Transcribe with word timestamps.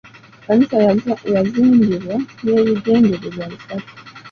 Ekkanisa 0.53 1.13
yazimbibwa 1.33 2.15
n'ebigendererwa 2.43 3.43
bisatu. 3.51 3.91